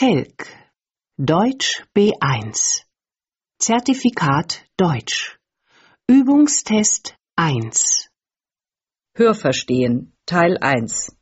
Telk 0.00 0.46
Deutsch 1.16 1.82
B1 1.92 2.84
Zertifikat 3.58 4.64
Deutsch 4.76 5.40
Übungstest 6.06 7.16
1 7.34 8.08
Hörverstehen 9.16 10.12
Teil 10.24 10.56
1 10.60 11.16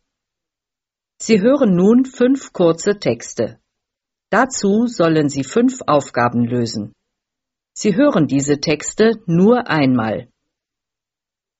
Sie 1.22 1.40
hören 1.40 1.74
nun 1.74 2.04
fünf 2.04 2.52
kurze 2.52 2.98
Texte. 2.98 3.58
Dazu 4.28 4.86
sollen 4.88 5.30
Sie 5.30 5.44
fünf 5.44 5.80
Aufgaben 5.86 6.44
lösen. 6.44 6.92
Sie 7.72 7.96
hören 7.96 8.26
diese 8.26 8.60
Texte 8.60 9.22
nur 9.24 9.70
einmal. 9.70 10.28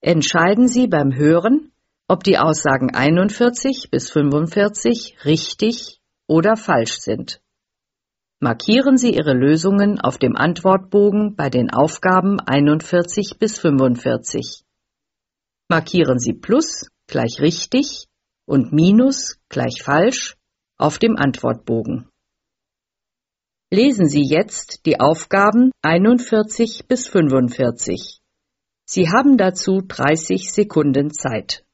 Entscheiden 0.02 0.68
Sie 0.68 0.86
beim 0.86 1.14
Hören, 1.14 1.72
ob 2.08 2.24
die 2.24 2.36
Aussagen 2.36 2.94
41 2.94 3.88
bis 3.90 4.10
45 4.10 5.24
richtig 5.24 6.02
oder 6.26 6.56
falsch 6.56 6.98
sind. 7.00 7.40
Markieren 8.40 8.98
Sie 8.98 9.14
Ihre 9.14 9.32
Lösungen 9.32 10.00
auf 10.00 10.18
dem 10.18 10.36
Antwortbogen 10.36 11.36
bei 11.36 11.48
den 11.48 11.70
Aufgaben 11.70 12.38
41 12.38 13.38
bis 13.38 13.58
45. 13.58 14.62
Markieren 15.68 16.18
Sie 16.18 16.34
Plus 16.34 16.88
gleich 17.06 17.40
richtig 17.40 18.06
und 18.46 18.72
Minus 18.72 19.38
gleich 19.48 19.82
falsch 19.82 20.36
auf 20.78 20.98
dem 20.98 21.16
Antwortbogen. 21.16 22.08
Lesen 23.72 24.06
Sie 24.06 24.22
jetzt 24.22 24.86
die 24.86 25.00
Aufgaben 25.00 25.72
41 25.82 26.86
bis 26.86 27.08
45. 27.08 28.20
Sie 28.88 29.08
haben 29.08 29.36
dazu 29.36 29.80
30 29.80 30.52
Sekunden 30.52 31.10
Zeit. 31.10 31.65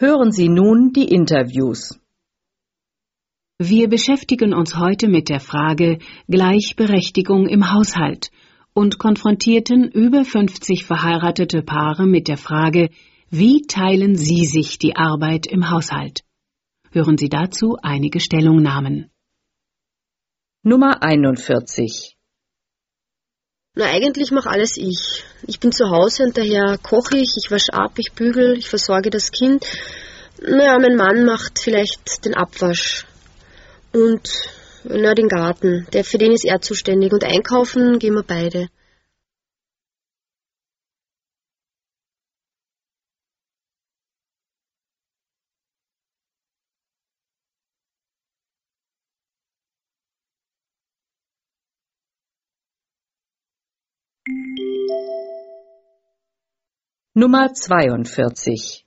Hören 0.00 0.30
Sie 0.30 0.48
nun 0.48 0.92
die 0.92 1.08
Interviews. 1.12 1.98
Wir 3.58 3.88
beschäftigen 3.88 4.54
uns 4.54 4.76
heute 4.76 5.08
mit 5.08 5.28
der 5.28 5.40
Frage 5.40 5.98
Gleichberechtigung 6.28 7.48
im 7.48 7.72
Haushalt 7.72 8.30
und 8.72 9.00
konfrontierten 9.00 9.90
über 9.90 10.24
50 10.24 10.84
verheiratete 10.84 11.62
Paare 11.62 12.06
mit 12.06 12.28
der 12.28 12.36
Frage, 12.36 12.90
wie 13.30 13.62
teilen 13.62 14.14
Sie 14.14 14.44
sich 14.44 14.78
die 14.78 14.94
Arbeit 14.94 15.48
im 15.48 15.68
Haushalt? 15.68 16.20
Hören 16.92 17.18
Sie 17.18 17.28
dazu 17.28 17.76
einige 17.82 18.20
Stellungnahmen. 18.20 19.10
Nummer 20.62 21.02
41 21.02 22.17
Na, 23.78 23.84
eigentlich 23.92 24.32
mache 24.32 24.50
alles 24.50 24.76
ich. 24.76 25.22
Ich 25.46 25.60
bin 25.60 25.70
zu 25.70 25.88
Hause 25.88 26.24
und 26.24 26.36
daher 26.36 26.78
koche 26.82 27.16
ich, 27.16 27.36
ich 27.36 27.48
wasche 27.52 27.72
ab, 27.72 27.92
ich 27.98 28.10
bügel, 28.10 28.58
ich 28.58 28.68
versorge 28.68 29.08
das 29.08 29.30
Kind. 29.30 29.64
Naja, 30.42 30.76
mein 30.80 30.96
Mann 30.96 31.24
macht 31.24 31.60
vielleicht 31.60 32.24
den 32.24 32.34
Abwasch 32.34 33.06
und 33.92 34.28
na, 34.82 35.14
den 35.14 35.28
Garten. 35.28 35.86
Der, 35.92 36.02
für 36.02 36.18
den 36.18 36.32
ist 36.32 36.44
er 36.44 36.60
zuständig. 36.60 37.12
Und 37.12 37.22
einkaufen 37.22 38.00
gehen 38.00 38.14
wir 38.14 38.24
beide. 38.24 38.66
Nummer 57.20 57.52
42 57.52 58.84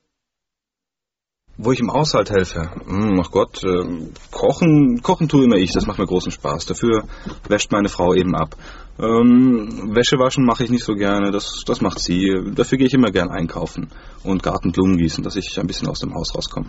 Wo 1.58 1.74
ich 1.74 1.82
im 1.82 1.92
Haushalt 1.92 2.30
helfe. 2.30 2.72
Hm, 2.86 3.20
ach 3.22 3.30
Gott, 3.30 3.62
äh, 3.62 4.10
kochen, 4.32 5.02
kochen 5.04 5.28
tue 5.28 5.44
immer 5.44 5.58
ich, 5.58 5.74
das 5.74 5.86
macht 5.86 6.00
mir 6.00 6.06
großen 6.06 6.32
Spaß. 6.32 6.66
Dafür 6.66 7.04
wäscht 7.50 7.74
meine 7.74 7.90
Frau 7.90 8.14
eben 8.14 8.34
ab. 8.34 8.56
Ähm, 8.98 9.94
Wäsche 9.94 10.18
waschen 10.18 10.46
mache 10.46 10.64
ich 10.64 10.70
nicht 10.70 10.86
so 10.86 10.96
gerne, 10.96 11.32
das, 11.32 11.64
das 11.66 11.82
macht 11.82 12.00
sie. 12.00 12.54
Dafür 12.56 12.78
gehe 12.78 12.88
ich 12.88 12.94
immer 12.94 13.12
gern 13.12 13.30
einkaufen 13.30 13.90
und 14.24 14.44
Gartenblumen 14.44 14.96
gießen, 14.96 15.26
dass 15.26 15.36
ich 15.36 15.60
ein 15.60 15.68
bisschen 15.68 15.90
aus 15.90 16.00
dem 16.00 16.14
Haus 16.14 16.34
rauskomme. 16.34 16.68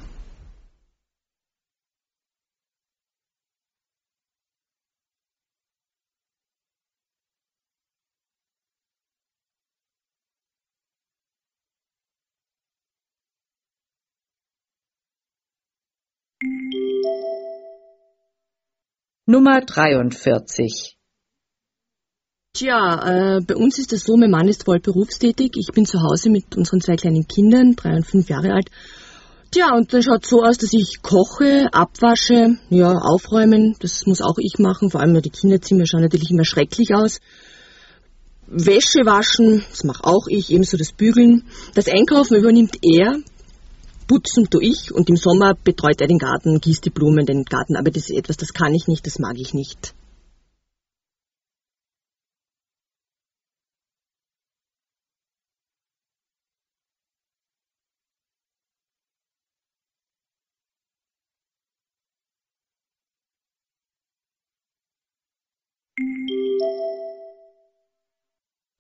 Nummer 19.24 19.60
43 19.60 20.96
Tja, 22.54 23.36
äh, 23.36 23.40
bei 23.40 23.54
uns 23.54 23.78
ist 23.78 23.92
es 23.92 24.02
so, 24.02 24.16
mein 24.16 24.32
Mann 24.32 24.48
ist 24.48 24.64
voll 24.64 24.80
berufstätig. 24.80 25.52
Ich 25.54 25.68
bin 25.72 25.86
zu 25.86 26.00
Hause 26.00 26.28
mit 26.28 26.56
unseren 26.56 26.80
zwei 26.80 26.96
kleinen 26.96 27.28
Kindern, 27.28 27.76
drei 27.76 27.94
und 27.94 28.04
fünf 28.04 28.28
Jahre 28.28 28.52
alt. 28.52 28.68
Tja, 29.52 29.76
und 29.76 29.92
dann 29.92 30.02
schaut 30.02 30.26
so 30.26 30.42
aus, 30.42 30.58
dass 30.58 30.72
ich 30.72 31.02
koche, 31.02 31.68
abwasche, 31.72 32.58
ja, 32.70 32.90
aufräumen, 32.90 33.76
das 33.78 34.06
muss 34.06 34.22
auch 34.22 34.38
ich 34.38 34.58
machen. 34.58 34.90
Vor 34.90 35.00
allem 35.00 35.22
die 35.22 35.30
Kinderzimmer 35.30 35.86
schauen 35.86 36.02
natürlich 36.02 36.32
immer 36.32 36.44
schrecklich 36.44 36.92
aus. 36.92 37.20
Wäsche 38.48 39.06
waschen, 39.06 39.64
das 39.70 39.84
mache 39.84 40.02
auch 40.02 40.26
ich, 40.26 40.50
ebenso 40.50 40.76
das 40.76 40.90
Bügeln. 40.90 41.44
Das 41.74 41.86
Einkaufen 41.86 42.36
übernimmt 42.36 42.76
er, 42.82 43.22
putzen 44.06 44.48
tue 44.50 44.64
ich 44.64 44.92
und 44.92 45.08
im 45.08 45.16
Sommer 45.16 45.54
betreut 45.54 46.00
er 46.00 46.06
den 46.06 46.18
Garten, 46.18 46.60
gießt 46.60 46.84
die 46.84 46.90
Blumen, 46.90 47.26
den 47.26 47.44
Garten. 47.44 47.76
Aber 47.76 47.90
das 47.90 48.10
ist 48.10 48.16
etwas, 48.16 48.36
das 48.36 48.52
kann 48.52 48.74
ich 48.74 48.86
nicht, 48.86 49.06
das 49.06 49.18
mag 49.18 49.36
ich 49.38 49.54
nicht. 49.54 49.94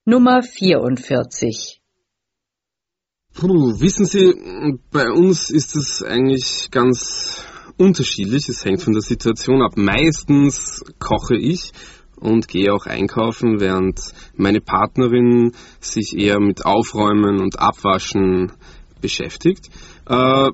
Nummer 0.04 0.42
44 0.42 1.81
Puh, 3.34 3.80
wissen 3.80 4.04
Sie, 4.04 4.34
bei 4.90 5.10
uns 5.10 5.48
ist 5.50 5.74
es 5.74 6.02
eigentlich 6.02 6.68
ganz 6.70 7.42
unterschiedlich. 7.78 8.48
Es 8.48 8.64
hängt 8.64 8.82
von 8.82 8.92
der 8.92 9.02
Situation 9.02 9.62
ab. 9.62 9.72
Meistens 9.76 10.84
koche 10.98 11.36
ich 11.36 11.72
und 12.16 12.46
gehe 12.46 12.72
auch 12.72 12.86
einkaufen, 12.86 13.58
während 13.58 14.00
meine 14.36 14.60
Partnerin 14.60 15.52
sich 15.80 16.16
eher 16.16 16.40
mit 16.40 16.64
Aufräumen 16.64 17.40
und 17.40 17.58
Abwaschen 17.58 18.52
beschäftigt. 19.00 19.70
Äh, 20.06 20.50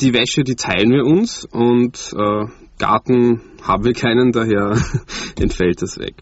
die 0.00 0.14
Wäsche, 0.14 0.42
die 0.42 0.56
teilen 0.56 0.90
wir 0.90 1.04
uns 1.04 1.44
und 1.44 2.12
äh, 2.16 2.46
Garten 2.78 3.40
haben 3.62 3.84
wir 3.84 3.92
keinen, 3.92 4.32
daher 4.32 4.76
entfällt 5.38 5.82
das 5.82 5.98
weg. 5.98 6.14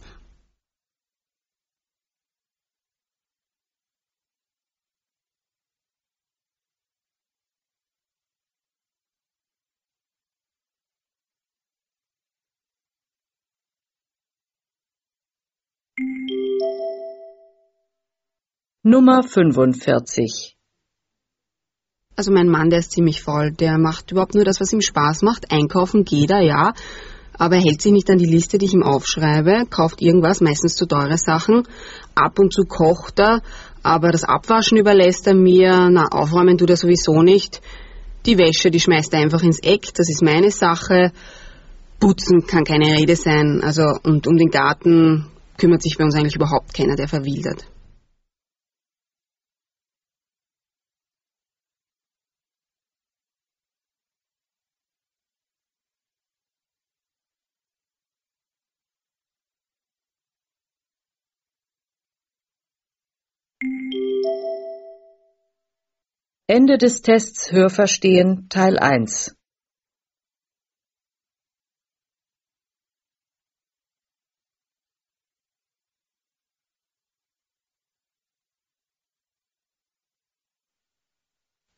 Nummer 18.82 19.22
45 19.22 20.56
Also 22.16 22.32
mein 22.32 22.48
Mann, 22.48 22.70
der 22.70 22.78
ist 22.78 22.92
ziemlich 22.92 23.20
faul. 23.20 23.50
Der 23.52 23.76
macht 23.76 24.10
überhaupt 24.10 24.34
nur 24.34 24.46
das, 24.46 24.58
was 24.58 24.72
ihm 24.72 24.80
Spaß 24.80 25.20
macht. 25.20 25.52
Einkaufen 25.52 26.04
geht 26.04 26.30
er, 26.30 26.40
ja. 26.40 26.72
Aber 27.34 27.56
er 27.56 27.60
hält 27.60 27.82
sich 27.82 27.92
nicht 27.92 28.08
an 28.08 28.16
die 28.16 28.24
Liste, 28.24 28.56
die 28.56 28.64
ich 28.64 28.72
ihm 28.72 28.82
aufschreibe, 28.82 29.66
kauft 29.68 30.00
irgendwas, 30.00 30.40
meistens 30.40 30.76
zu 30.76 30.86
teure 30.86 31.18
Sachen. 31.18 31.64
Ab 32.14 32.38
und 32.38 32.54
zu 32.54 32.62
kocht 32.62 33.18
er, 33.18 33.42
aber 33.82 34.12
das 34.12 34.24
Abwaschen 34.24 34.78
überlässt 34.78 35.26
er 35.26 35.34
mir. 35.34 35.90
Na, 35.90 36.06
aufräumen 36.06 36.56
tut 36.56 36.70
er 36.70 36.78
sowieso 36.78 37.20
nicht. 37.20 37.60
Die 38.24 38.38
Wäsche, 38.38 38.70
die 38.70 38.80
schmeißt 38.80 39.12
er 39.12 39.20
einfach 39.20 39.42
ins 39.42 39.60
Eck, 39.60 39.92
das 39.92 40.08
ist 40.08 40.22
meine 40.22 40.50
Sache. 40.50 41.12
Putzen 41.98 42.46
kann 42.46 42.64
keine 42.64 42.98
Rede 42.98 43.16
sein. 43.16 43.60
Also, 43.62 43.82
und 44.04 44.26
um 44.26 44.38
den 44.38 44.48
Garten 44.48 45.26
kümmert 45.58 45.82
sich 45.82 45.98
bei 45.98 46.04
uns 46.04 46.14
eigentlich 46.14 46.36
überhaupt 46.36 46.72
keiner, 46.72 46.96
der 46.96 47.08
verwildert. 47.08 47.66
Ende 66.52 66.78
des 66.78 67.00
Tests 67.00 67.52
Hörverstehen 67.52 68.48
Teil 68.48 68.76
1 68.76 69.36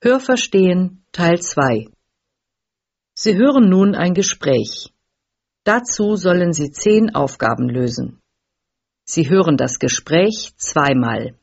Hörverstehen 0.01 1.05
Teil 1.13 1.43
2 1.43 1.89
Sie 3.15 3.37
hören 3.37 3.69
nun 3.69 3.95
ein 3.95 4.15
Gespräch. 4.15 4.91
Dazu 5.65 6.17
sollen 6.17 6.55
Sie 6.55 6.71
zehn 6.71 7.15
Aufgaben 7.15 7.69
lösen. 7.69 8.23
Sie 9.05 9.29
hören 9.29 9.59
das 9.59 9.79
Gespräch 9.79 10.55
zweimal. 10.57 11.39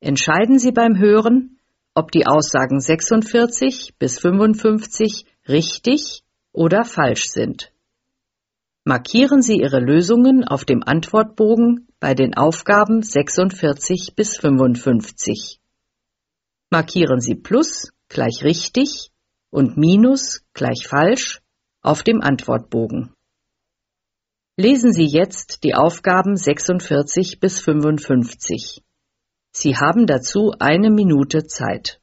Entscheiden 0.00 0.58
Sie 0.58 0.72
beim 0.72 0.98
Hören, 0.98 1.55
ob 1.96 2.12
die 2.12 2.26
Aussagen 2.26 2.78
46 2.78 3.94
bis 3.98 4.18
55 4.20 5.24
richtig 5.48 6.22
oder 6.52 6.84
falsch 6.84 7.24
sind. 7.30 7.72
Markieren 8.84 9.40
Sie 9.40 9.56
Ihre 9.56 9.80
Lösungen 9.80 10.44
auf 10.44 10.66
dem 10.66 10.82
Antwortbogen 10.84 11.88
bei 11.98 12.14
den 12.14 12.36
Aufgaben 12.36 13.02
46 13.02 14.12
bis 14.14 14.36
55. 14.36 15.58
Markieren 16.70 17.20
Sie 17.20 17.34
Plus 17.34 17.90
gleich 18.08 18.44
richtig 18.44 19.10
und 19.50 19.78
Minus 19.78 20.42
gleich 20.52 20.86
falsch 20.86 21.40
auf 21.80 22.02
dem 22.02 22.20
Antwortbogen. 22.20 23.14
Lesen 24.58 24.92
Sie 24.92 25.06
jetzt 25.06 25.64
die 25.64 25.74
Aufgaben 25.74 26.36
46 26.36 27.40
bis 27.40 27.58
55. 27.60 28.82
Sie 29.58 29.74
haben 29.74 30.06
dazu 30.06 30.52
eine 30.58 30.90
Minute 30.90 31.46
Zeit. 31.46 31.98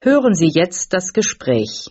Hören 0.00 0.32
Sie 0.32 0.48
jetzt 0.54 0.92
das 0.92 1.12
Gespräch. 1.12 1.90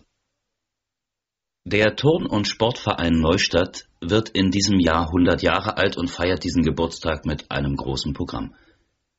Der 1.66 1.98
Turn- 1.98 2.26
und 2.26 2.48
Sportverein 2.48 3.20
Neustadt 3.20 3.90
wird 4.00 4.30
in 4.30 4.50
diesem 4.50 4.80
Jahr 4.80 5.08
100 5.08 5.42
Jahre 5.42 5.76
alt 5.76 5.98
und 5.98 6.10
feiert 6.10 6.46
diesen 6.46 6.64
Geburtstag 6.64 7.26
mit 7.26 7.52
einem 7.52 7.76
großen 7.76 8.14
Programm. 8.14 8.56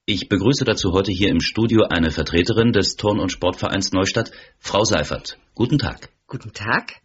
Ich 0.06 0.31
begrüße 0.31 0.64
dazu 0.64 0.93
heute 0.93 1.12
hier 1.12 1.29
im 1.29 1.40
Studio 1.40 1.85
eine 1.90 2.11
Vertreterin 2.11 2.73
des 2.73 2.96
Turn- 2.96 3.20
und 3.20 3.31
Sportvereins 3.31 3.93
Neustadt, 3.93 4.31
Frau 4.58 4.85
Seifert. 4.85 5.37
Guten 5.55 5.76
Tag. 5.76 6.08
Guten 6.26 6.55
Tag. 6.55 7.02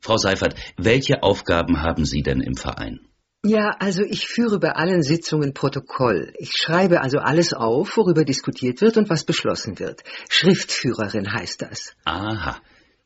Frau 0.00 0.16
Seifert, 0.16 0.56
welche 0.76 1.22
Aufgaben 1.22 1.80
haben 1.80 2.04
Sie 2.04 2.22
denn 2.22 2.40
im 2.40 2.56
Verein? 2.56 3.09
Ja, 3.44 3.74
also 3.78 4.02
ich 4.02 4.26
führe 4.26 4.58
bei 4.58 4.72
allen 4.72 5.02
Sitzungen 5.02 5.54
Protokoll. 5.54 6.34
Ich 6.36 6.52
schreibe 6.54 7.00
also 7.00 7.18
alles 7.18 7.54
auf, 7.54 7.96
worüber 7.96 8.24
diskutiert 8.24 8.82
wird 8.82 8.98
und 8.98 9.08
was 9.08 9.24
beschlossen 9.24 9.78
wird. 9.78 10.02
Schriftführerin 10.28 11.32
heißt 11.32 11.62
das. 11.62 11.94
Aha. 12.04 12.60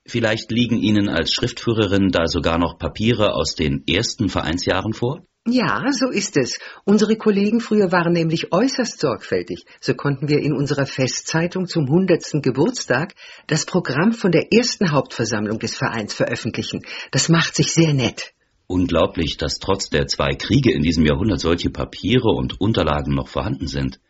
Vielleicht 0.06 0.50
liegen 0.50 0.76
Ihnen 0.76 1.08
als 1.08 1.32
Schriftführerin 1.32 2.08
da 2.08 2.26
sogar 2.26 2.58
noch 2.58 2.78
Papiere 2.78 3.32
aus 3.34 3.54
den 3.54 3.84
ersten 3.86 4.28
Vereinsjahren 4.28 4.92
vor? 4.92 5.25
Ja, 5.46 5.84
so 5.92 6.08
ist 6.10 6.37
es. 6.37 6.58
Unsere 6.84 7.16
Kollegen 7.16 7.60
früher 7.60 7.92
waren 7.92 8.12
nämlich 8.12 8.52
äußerst 8.52 8.98
sorgfältig. 8.98 9.66
So 9.80 9.94
konnten 9.94 10.28
wir 10.28 10.40
in 10.40 10.52
unserer 10.52 10.87
Festzeitung 10.87 11.69
zum 11.69 11.88
hundertsten 11.88 12.42
Geburtstag 12.42 13.14
das 13.46 13.66
Programm 13.66 14.12
von 14.12 14.32
der 14.32 14.52
ersten 14.52 14.90
Hauptversammlung 14.90 15.58
des 15.58 15.76
Vereins 15.76 16.12
veröffentlichen. 16.12 16.80
Das 17.12 17.28
macht 17.28 17.54
sich 17.54 17.72
sehr 17.72 17.94
nett. 17.94 18.34
Unglaublich, 18.66 19.37
dass 19.37 19.58
trotz 19.58 19.90
der 19.90 20.06
zwei 20.06 20.34
Kriege 20.34 20.72
in 20.72 20.82
diesem 20.82 21.05
Jahrhundert 21.05 21.40
solche 21.40 21.70
Papiere 21.70 22.28
und 22.28 22.61
Unterlagen 22.61 23.14
noch 23.14 23.28
vorhanden 23.28 23.66
sind. 23.66 24.00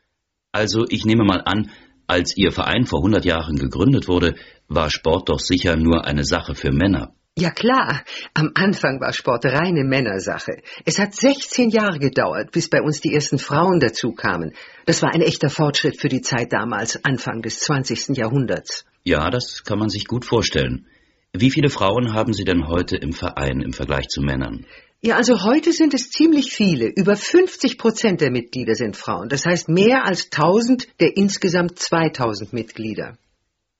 Also 0.53 0.85
ich 0.89 1.05
nehme 1.05 1.25
mal 1.25 1.43
an, 1.45 1.71
als 2.07 2.37
Ihr 2.37 2.53
Verein 2.53 2.87
vor 2.87 3.01
100 3.01 3.25
Jahren 3.25 3.57
gegründet 3.57 4.07
wurde, 4.09 4.35
war 4.69 4.91
Sport 4.91 5.29
doch 5.29 5.41
sicher 5.41 5.77
nur 5.77 6.07
eine 6.07 6.25
Sache 6.25 6.55
für 6.55 6.71
Männer. 6.71 7.15
Ja 7.37 7.51
klar, 7.51 8.05
am 8.35 8.53
Anfang 8.55 9.01
war 9.01 9.13
Sport 9.13 9.47
reine 9.47 9.83
Männersache. 9.83 10.63
Es 10.85 11.01
hat 11.01 11.17
16 11.17 11.71
Jahre 11.71 11.99
gedauert, 11.99 12.53
bis 12.53 12.71
bei 12.71 12.81
uns 12.81 13.01
die 13.01 13.13
ersten 13.13 13.39
Frauen 13.39 13.81
dazu 13.81 14.13
kamen. 14.13 14.53
Das 14.87 15.03
war 15.03 15.13
ein 15.13 15.21
echter 15.21 15.51
Fortschritt 15.51 16.01
für 16.01 16.09
die 16.09 16.21
Zeit 16.21 16.53
damals, 16.53 17.05
Anfang 17.05 17.43
des 17.43 17.59
20. 17.59 18.17
Jahrhunderts. 18.17 18.85
Ja, 19.03 19.31
das 19.31 19.65
kann 19.65 19.81
man 19.81 19.89
sich 19.89 20.07
gut 20.07 20.25
vorstellen. 20.25 20.87
Wie 21.37 21.51
viele 21.51 21.69
Frauen 21.69 22.13
haben 22.13 22.33
Sie 22.33 22.45
denn 22.45 22.69
heute 22.69 22.97
im 22.97 23.13
Verein 23.13 23.61
im 23.61 23.73
Vergleich 23.73 24.07
zu 24.07 24.23
Männern? 24.23 24.67
Ja, 25.03 25.17
also 25.17 25.43
heute 25.43 25.73
sind 25.73 25.93
es 25.93 26.11
ziemlich 26.11 26.53
viele. 26.53 26.87
Über 26.87 27.17
50 27.17 27.77
Prozent 27.77 28.21
der 28.21 28.31
Mitglieder 28.31 28.77
sind 28.77 28.97
Frauen. 28.97 29.29
Das 29.29 29.45
heißt 29.45 29.69
mehr 29.69 30.07
als 30.07 30.31
1000 30.31 30.87
der 31.01 31.17
insgesamt 31.17 31.77
2000 31.77 32.53
Mitglieder. 32.53 33.19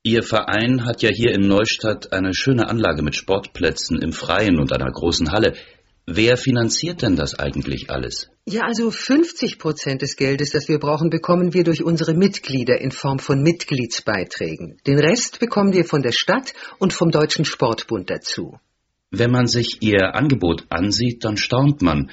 Ihr 0.03 0.25
Verein 0.25 0.85
hat 0.85 1.03
ja 1.03 1.11
hier 1.11 1.31
in 1.33 1.47
Neustadt 1.47 2.13
eine 2.13 2.35
schöne 2.35 2.69
Anlage 2.69 3.03
mit 3.03 3.15
Sportplätzen 3.15 4.03
im 4.03 4.13
Freien 4.13 4.59
und 4.59 4.73
einer 4.73 4.91
großen 4.91 5.31
Halle. 5.31 5.55
Wer 6.07 6.37
finanziert 6.37 7.01
denn 7.01 7.17
das 7.17 7.39
eigentlich 7.39 7.91
alles? 7.91 8.29
Ja, 8.47 8.63
also 8.67 8.91
50 8.91 9.59
Prozent 9.59 10.03
des 10.03 10.17
Geldes, 10.17 10.51
das 10.51 10.69
wir 10.69 10.79
brauchen, 10.79 11.09
bekommen 11.09 11.55
wir 11.55 11.65
durch 11.65 11.83
unsere 11.83 12.13
Mitglieder 12.13 12.79
in 12.79 12.91
Form 12.91 13.19
von 13.19 13.43
Mitgliedsbeiträgen. 13.43 14.77
Den 14.87 14.99
Rest 14.99 15.41
bekommen 15.41 15.73
wir 15.73 15.87
von 15.87 16.03
der 16.03 16.13
Stadt 16.13 16.53
und 16.79 16.93
vom 16.93 17.11
Deutschen 17.11 17.47
Sportbund 17.47 18.11
dazu. 18.11 18.59
Wenn 19.11 19.31
man 19.31 19.47
sich 19.47 19.79
Ihr 19.81 20.15
Angebot 20.15 20.67
ansieht, 20.69 21.25
dann 21.25 21.39
staunt 21.39 21.81
man. 21.81 22.11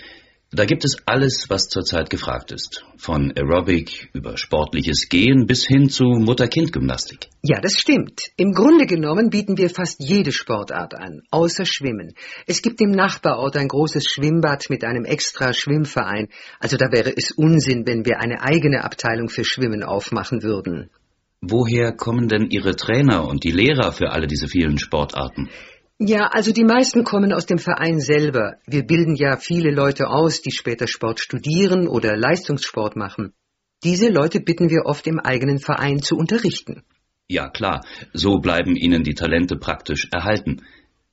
Da 0.54 0.66
gibt 0.66 0.84
es 0.84 0.98
alles, 1.06 1.46
was 1.48 1.70
zurzeit 1.70 2.10
gefragt 2.10 2.52
ist. 2.52 2.84
Von 2.98 3.32
Aerobic 3.38 4.10
über 4.12 4.36
sportliches 4.36 5.08
Gehen 5.08 5.46
bis 5.48 5.66
hin 5.66 5.88
zu 5.88 6.04
Mutter-Kind-Gymnastik. 6.04 7.30
Ja, 7.42 7.62
das 7.62 7.76
stimmt. 7.80 8.24
Im 8.36 8.52
Grunde 8.52 8.86
genommen 8.86 9.30
bieten 9.30 9.58
wir 9.58 9.70
fast 9.70 10.02
jede 10.02 10.34
Sportart 10.34 10.94
an, 10.94 11.22
außer 11.32 11.64
Schwimmen. 11.66 12.16
Es 12.48 12.62
gibt 12.62 12.82
im 12.82 12.92
Nachbarort 12.92 13.56
ein 13.56 13.70
großes 13.70 14.04
Schwimmbad 14.04 14.70
mit 14.70 14.84
einem 14.84 15.06
extra 15.06 15.54
Schwimmverein. 15.54 16.28
Also 16.60 16.76
da 16.76 16.92
wäre 16.92 17.14
es 17.16 17.32
Unsinn, 17.32 17.88
wenn 17.88 18.06
wir 18.06 18.20
eine 18.20 18.42
eigene 18.42 18.84
Abteilung 18.84 19.30
für 19.30 19.46
Schwimmen 19.46 19.84
aufmachen 19.84 20.44
würden. 20.44 20.90
Woher 21.40 21.94
kommen 21.94 22.28
denn 22.28 22.52
Ihre 22.52 22.76
Trainer 22.76 23.26
und 23.26 23.46
die 23.46 23.52
Lehrer 23.52 23.94
für 23.94 24.12
alle 24.12 24.28
diese 24.28 24.50
vielen 24.50 24.78
Sportarten? 24.78 25.50
Ja, 26.04 26.30
also 26.32 26.52
die 26.52 26.64
meisten 26.64 27.04
kommen 27.04 27.32
aus 27.32 27.46
dem 27.46 27.60
Verein 27.60 28.00
selber. 28.00 28.56
Wir 28.66 28.82
bilden 28.82 29.16
ja 29.16 29.38
viele 29.38 29.70
Leute 29.70 30.08
aus, 30.08 30.42
die 30.42 30.50
später 30.50 30.88
Sport 30.88 31.20
studieren 31.20 31.88
oder 31.88 32.18
Leistungssport 32.18 32.96
machen. 32.96 33.34
Diese 33.84 34.10
Leute 34.10 34.40
bitten 34.40 34.72
wir 34.72 34.88
oft 34.88 35.06
im 35.06 35.20
eigenen 35.20 35.60
Verein 35.60 36.02
zu 36.02 36.18
unterrichten. 36.18 36.82
Ja 37.28 37.50
klar, 37.50 37.86
so 38.14 38.40
bleiben 38.40 38.76
Ihnen 38.76 39.04
die 39.04 39.14
Talente 39.14 39.58
praktisch 39.58 40.08
erhalten. 40.12 40.64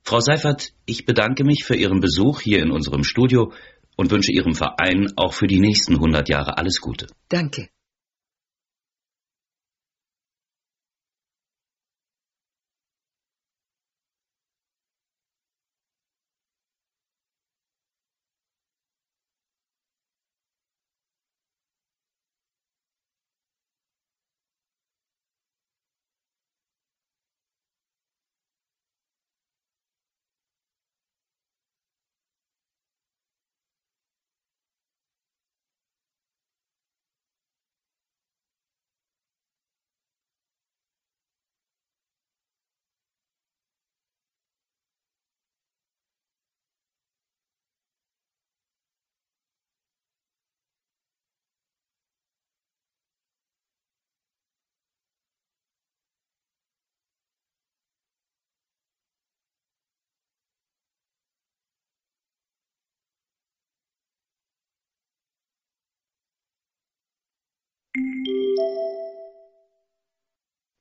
Frau 0.01 0.21
Seifert, 0.21 0.73
ich 0.87 1.05
bedanke 1.05 1.43
mich 1.43 1.65
für 1.65 1.75
Ihren 1.75 1.99
Besuch 1.99 2.41
hier 2.41 2.63
in 2.63 2.71
unserem 2.71 3.03
Studio 3.03 3.53
und 3.95 4.09
wünsche 4.09 4.31
Ihrem 4.31 4.55
Verein 4.55 5.13
auch 5.17 5.35
für 5.35 5.45
die 5.45 5.59
nächsten 5.59 5.97
100 5.97 6.29
Jahre 6.29 6.57
alles 6.57 6.81
Gute. 6.81 7.05
Danke. 7.29 7.69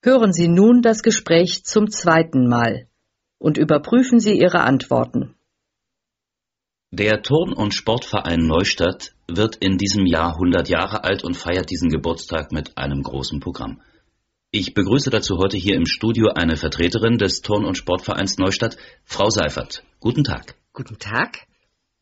Hören 0.08 0.32
Sie 0.32 0.48
nun 0.48 0.80
das 0.80 1.02
Gespräch 1.02 1.64
zum 1.64 1.90
zweiten 1.90 2.48
Mal 2.48 2.86
und 3.36 3.58
überprüfen 3.58 4.20
Sie 4.20 4.32
Ihre 4.32 4.60
Antworten. 4.60 5.34
Der 6.90 7.20
Turn- 7.20 7.52
und 7.52 7.74
Sportverein 7.74 8.46
Neustadt 8.46 9.12
wird 9.26 9.56
in 9.56 9.76
diesem 9.76 10.06
Jahr 10.06 10.32
100 10.32 10.66
Jahre 10.70 11.04
alt 11.04 11.24
und 11.24 11.36
feiert 11.36 11.68
diesen 11.70 11.90
Geburtstag 11.90 12.52
mit 12.52 12.78
einem 12.78 13.02
großen 13.02 13.40
Programm. 13.40 13.82
Ich 14.50 14.72
begrüße 14.72 15.10
dazu 15.10 15.36
heute 15.36 15.58
hier 15.58 15.76
im 15.76 15.84
Studio 15.84 16.30
eine 16.34 16.56
Vertreterin 16.56 17.18
des 17.18 17.42
Turn- 17.42 17.66
und 17.66 17.76
Sportvereins 17.76 18.38
Neustadt, 18.38 18.78
Frau 19.04 19.28
Seifert. 19.28 19.84
Guten 20.00 20.24
Tag. 20.24 20.54
Guten 20.72 20.98
Tag. 20.98 21.46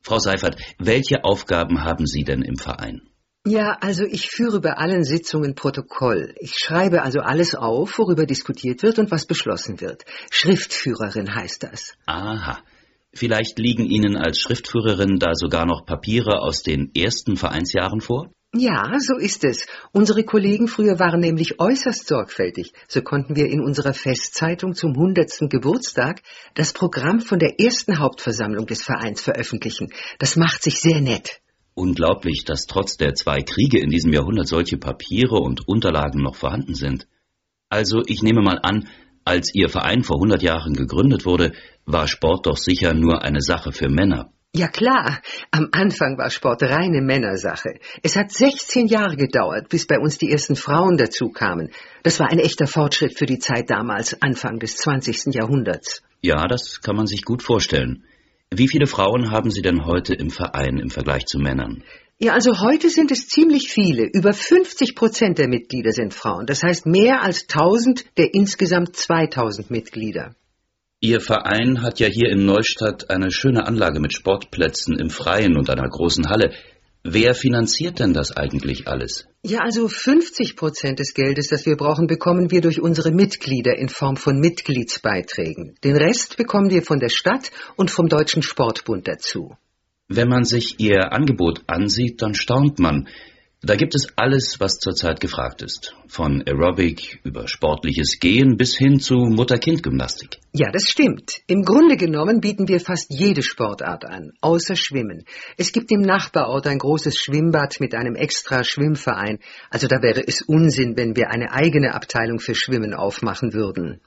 Frau 0.00 0.20
Seifert, 0.20 0.60
welche 0.78 1.24
Aufgaben 1.24 1.82
haben 1.82 2.06
Sie 2.06 2.22
denn 2.22 2.42
im 2.42 2.56
Verein? 2.56 3.02
Ja, 3.48 3.78
also 3.80 4.04
ich 4.04 4.28
führe 4.28 4.60
bei 4.60 4.72
allen 4.72 5.04
Sitzungen 5.04 5.54
Protokoll. 5.54 6.34
Ich 6.40 6.56
schreibe 6.58 7.02
also 7.02 7.20
alles 7.20 7.54
auf, 7.54 7.96
worüber 7.96 8.26
diskutiert 8.26 8.82
wird 8.82 8.98
und 8.98 9.12
was 9.12 9.24
beschlossen 9.24 9.80
wird. 9.80 10.04
Schriftführerin 10.32 11.32
heißt 11.32 11.62
das. 11.62 11.94
Aha. 12.06 12.58
Vielleicht 13.14 13.60
liegen 13.60 13.84
Ihnen 13.84 14.16
als 14.16 14.40
Schriftführerin 14.40 15.20
da 15.20 15.30
sogar 15.34 15.64
noch 15.64 15.86
Papiere 15.86 16.40
aus 16.40 16.64
den 16.64 16.90
ersten 16.96 17.36
Vereinsjahren 17.36 18.00
vor? 18.00 18.32
Ja, 18.52 18.94
so 18.98 19.16
ist 19.16 19.44
es. 19.44 19.68
Unsere 19.92 20.24
Kollegen 20.24 20.66
früher 20.66 20.98
waren 20.98 21.20
nämlich 21.20 21.60
äußerst 21.60 22.08
sorgfältig. 22.08 22.72
So 22.88 23.00
konnten 23.02 23.36
wir 23.36 23.46
in 23.46 23.60
unserer 23.60 23.94
Festzeitung 23.94 24.74
zum 24.74 24.96
hundertsten 24.96 25.48
Geburtstag 25.48 26.20
das 26.54 26.72
Programm 26.72 27.20
von 27.20 27.38
der 27.38 27.60
ersten 27.60 28.00
Hauptversammlung 28.00 28.66
des 28.66 28.82
Vereins 28.82 29.22
veröffentlichen. 29.22 29.92
Das 30.18 30.34
macht 30.34 30.64
sich 30.64 30.80
sehr 30.80 31.00
nett. 31.00 31.40
Unglaublich, 31.78 32.44
dass 32.46 32.66
trotz 32.66 32.96
der 32.96 33.12
zwei 33.12 33.42
Kriege 33.42 33.78
in 33.78 33.90
diesem 33.90 34.10
Jahrhundert 34.10 34.48
solche 34.48 34.78
Papiere 34.78 35.36
und 35.36 35.68
Unterlagen 35.68 36.22
noch 36.22 36.34
vorhanden 36.34 36.74
sind. 36.74 37.06
Also 37.68 38.00
ich 38.06 38.22
nehme 38.22 38.40
mal 38.40 38.58
an, 38.62 38.88
als 39.26 39.54
Ihr 39.54 39.68
Verein 39.68 40.02
vor 40.02 40.16
100 40.16 40.42
Jahren 40.42 40.72
gegründet 40.72 41.26
wurde, 41.26 41.52
war 41.84 42.08
Sport 42.08 42.46
doch 42.46 42.56
sicher 42.56 42.94
nur 42.94 43.22
eine 43.22 43.42
Sache 43.42 43.72
für 43.72 43.90
Männer. 43.90 44.32
Ja 44.54 44.68
klar, 44.68 45.20
am 45.50 45.68
Anfang 45.72 46.16
war 46.16 46.30
Sport 46.30 46.62
reine 46.62 47.02
Männersache. 47.02 47.78
Es 48.02 48.16
hat 48.16 48.32
16 48.32 48.86
Jahre 48.86 49.16
gedauert, 49.16 49.68
bis 49.68 49.86
bei 49.86 49.98
uns 49.98 50.16
die 50.16 50.32
ersten 50.32 50.56
Frauen 50.56 50.96
dazu 50.96 51.28
kamen. 51.28 51.72
Das 52.04 52.20
war 52.20 52.30
ein 52.30 52.38
echter 52.38 52.66
Fortschritt 52.66 53.18
für 53.18 53.26
die 53.26 53.38
Zeit 53.38 53.68
damals, 53.68 54.22
Anfang 54.22 54.60
des 54.60 54.76
20. 54.76 55.34
Jahrhunderts. 55.34 56.02
Ja, 56.22 56.46
das 56.46 56.80
kann 56.80 56.96
man 56.96 57.06
sich 57.06 57.22
gut 57.22 57.42
vorstellen. 57.42 58.04
Wie 58.54 58.68
viele 58.68 58.86
Frauen 58.86 59.32
haben 59.32 59.50
Sie 59.50 59.62
denn 59.62 59.84
heute 59.84 60.14
im 60.14 60.30
Verein 60.30 60.78
im 60.78 60.90
Vergleich 60.90 61.26
zu 61.26 61.38
Männern? 61.38 61.82
Ja, 62.18 62.32
also 62.32 62.60
heute 62.60 62.88
sind 62.88 63.10
es 63.10 63.28
ziemlich 63.28 63.68
viele. 63.68 64.04
Über 64.04 64.32
50 64.32 64.94
Prozent 64.94 65.38
der 65.38 65.48
Mitglieder 65.48 65.92
sind 65.92 66.14
Frauen. 66.14 66.46
Das 66.46 66.62
heißt 66.62 66.86
mehr 66.86 67.22
als 67.22 67.42
1000 67.42 68.06
der 68.16 68.32
insgesamt 68.34 68.96
2000 68.96 69.70
Mitglieder. 69.70 70.34
Ihr 71.00 71.20
Verein 71.20 71.82
hat 71.82 72.00
ja 72.00 72.06
hier 72.06 72.30
in 72.30 72.46
Neustadt 72.46 73.10
eine 73.10 73.30
schöne 73.30 73.66
Anlage 73.66 74.00
mit 74.00 74.14
Sportplätzen 74.14 74.98
im 74.98 75.10
Freien 75.10 75.58
und 75.58 75.68
einer 75.68 75.88
großen 75.88 76.30
Halle. 76.30 76.54
Wer 77.08 77.36
finanziert 77.36 78.00
denn 78.00 78.12
das 78.12 78.36
eigentlich 78.36 78.88
alles? 78.88 79.28
Ja, 79.44 79.60
also 79.60 79.86
50 79.86 80.56
Prozent 80.56 80.98
des 80.98 81.14
Geldes, 81.14 81.46
das 81.46 81.64
wir 81.64 81.76
brauchen, 81.76 82.08
bekommen 82.08 82.50
wir 82.50 82.60
durch 82.60 82.80
unsere 82.80 83.12
Mitglieder 83.12 83.78
in 83.78 83.88
Form 83.88 84.16
von 84.16 84.40
Mitgliedsbeiträgen. 84.40 85.76
Den 85.84 85.96
Rest 85.96 86.36
bekommen 86.36 86.68
wir 86.68 86.82
von 86.82 86.98
der 86.98 87.08
Stadt 87.08 87.52
und 87.76 87.92
vom 87.92 88.08
Deutschen 88.08 88.42
Sportbund 88.42 89.06
dazu. 89.06 89.56
Wenn 90.08 90.28
man 90.28 90.44
sich 90.44 90.80
Ihr 90.80 91.12
Angebot 91.12 91.62
ansieht, 91.68 92.22
dann 92.22 92.34
staunt 92.34 92.80
man. 92.80 93.06
Da 93.62 93.74
gibt 93.74 93.94
es 93.94 94.08
alles, 94.16 94.60
was 94.60 94.78
zurzeit 94.78 95.18
gefragt 95.18 95.62
ist. 95.62 95.94
Von 96.08 96.42
Aerobic 96.46 97.20
über 97.24 97.48
sportliches 97.48 98.18
Gehen 98.20 98.58
bis 98.58 98.76
hin 98.76 99.00
zu 99.00 99.14
Mutter-Kind-Gymnastik. 99.14 100.38
Ja, 100.52 100.70
das 100.70 100.84
stimmt. 100.84 101.40
Im 101.46 101.62
Grunde 101.62 101.96
genommen 101.96 102.40
bieten 102.40 102.68
wir 102.68 102.80
fast 102.80 103.10
jede 103.10 103.42
Sportart 103.42 104.04
an, 104.04 104.32
außer 104.42 104.76
Schwimmen. 104.76 105.24
Es 105.56 105.72
gibt 105.72 105.90
im 105.90 106.02
Nachbarort 106.02 106.66
ein 106.66 106.78
großes 106.78 107.16
Schwimmbad 107.16 107.80
mit 107.80 107.94
einem 107.94 108.14
extra 108.14 108.62
Schwimmverein. 108.62 109.38
Also 109.70 109.86
da 109.86 110.02
wäre 110.02 110.22
es 110.26 110.42
Unsinn, 110.42 110.96
wenn 110.96 111.16
wir 111.16 111.30
eine 111.30 111.50
eigene 111.52 111.94
Abteilung 111.94 112.40
für 112.40 112.54
Schwimmen 112.54 112.92
aufmachen 112.92 113.54
würden. 113.54 114.00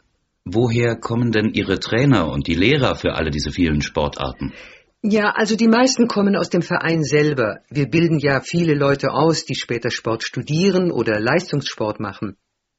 Woher 0.45 0.95
kommen 0.95 1.31
denn 1.31 1.53
Ihre 1.53 1.79
Trainer 1.79 2.31
und 2.31 2.47
die 2.47 2.55
Lehrer 2.55 2.95
für 2.95 3.15
alle 3.15 3.29
diese 3.29 3.51
vielen 3.51 3.81
Sportarten? 3.81 4.53
Ja, 5.01 5.31
also 5.35 5.55
die 5.55 5.69
meisten 5.69 6.07
kommen 6.07 6.35
aus 6.35 6.49
dem 6.49 6.61
Verein 6.61 7.03
selber. 7.03 7.59
Wir 7.69 7.89
bilden 7.89 8.19
ja 8.19 8.41
viele 8.41 8.73
Leute 8.73 9.11
aus, 9.11 9.45
die 9.45 9.55
später 9.55 9.91
Sport 9.91 10.23
studieren 10.23 10.91
oder 10.91 11.19
Leistungssport 11.21 12.01
machen. 12.01 12.35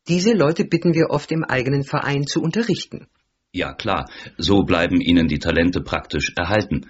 Diese 0.07 0.35
Leute 0.35 0.65
bitten 0.65 0.93
wir 0.93 1.09
oft 1.09 1.33
im 1.33 1.45
eigenen 1.45 1.83
Verein 1.83 2.27
zu 2.27 2.43
unterrichten. 2.43 3.07
Ja 3.53 3.73
klar, 3.73 4.09
so 4.37 4.63
bleiben 4.65 5.01
Ihnen 5.01 5.29
die 5.29 5.39
Talente 5.39 5.81
praktisch 5.81 6.33
erhalten. 6.37 6.87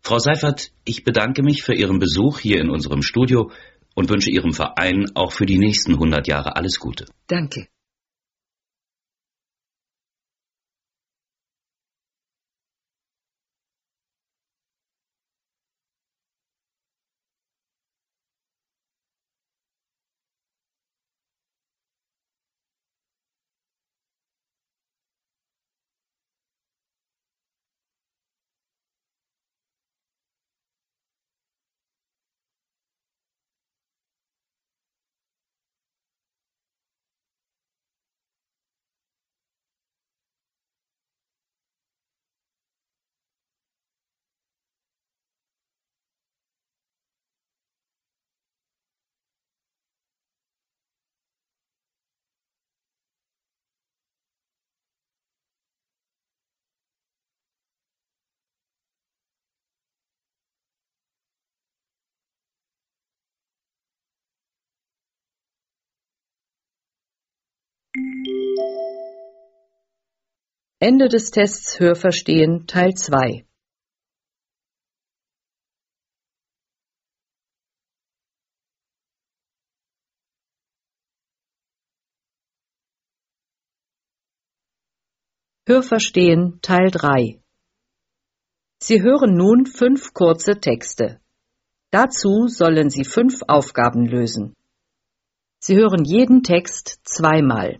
Frau 0.00 0.18
Seifert, 0.18 0.72
ich 0.84 1.04
bedanke 1.04 1.44
mich 1.44 1.62
für 1.62 1.74
Ihren 1.74 2.00
Besuch 2.00 2.40
hier 2.40 2.60
in 2.60 2.68
unserem 2.68 3.02
Studio 3.02 3.50
und 3.94 4.10
wünsche 4.10 4.30
Ihrem 4.30 4.52
Verein 4.52 5.06
auch 5.14 5.32
für 5.32 5.46
die 5.46 5.58
nächsten 5.58 5.92
100 5.92 6.26
Jahre 6.26 6.56
alles 6.56 6.78
Gute. 6.80 7.06
Danke. 7.28 7.68
Ende 70.84 71.08
des 71.08 71.30
Tests 71.30 71.78
Hörverstehen 71.78 72.66
Teil 72.66 72.94
2 72.94 73.46
Hörverstehen 85.68 86.58
Teil 86.62 86.90
3 86.90 87.40
Sie 88.80 89.02
hören 89.02 89.36
nun 89.36 89.66
fünf 89.66 90.12
kurze 90.12 90.58
Texte. 90.58 91.20
Dazu 91.92 92.48
sollen 92.48 92.90
Sie 92.90 93.04
fünf 93.04 93.42
Aufgaben 93.46 94.04
lösen. 94.04 94.56
Sie 95.60 95.76
hören 95.76 96.04
jeden 96.04 96.42
Text 96.42 96.98
zweimal. 97.04 97.78